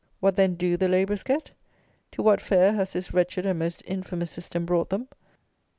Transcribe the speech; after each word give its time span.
What 0.19 0.33
then 0.33 0.55
do 0.55 0.77
the 0.77 0.87
labourers 0.87 1.21
get? 1.21 1.51
To 2.13 2.23
what 2.23 2.41
fare 2.41 2.73
has 2.73 2.93
this 2.93 3.13
wretched 3.13 3.45
and 3.45 3.59
most 3.59 3.83
infamous 3.85 4.31
system 4.31 4.65
brought 4.65 4.89
them! 4.89 5.07